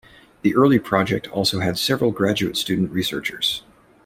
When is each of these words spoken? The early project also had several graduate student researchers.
The 0.41 0.55
early 0.55 0.79
project 0.79 1.27
also 1.27 1.59
had 1.59 1.77
several 1.77 2.09
graduate 2.09 2.57
student 2.57 2.89
researchers. 2.91 3.61